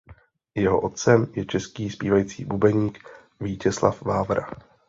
Jeho 0.55 0.81
otcem 0.81 1.27
je 1.35 1.45
český 1.45 1.89
zpívající 1.89 2.45
bubeník 2.45 2.99
Vítězslav 3.39 4.01
Vávra. 4.01 4.49